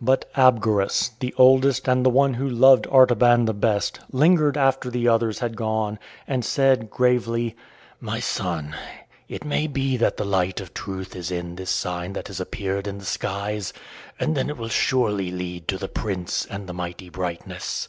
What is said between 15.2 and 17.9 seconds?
lead to the Prince and the mighty brightness.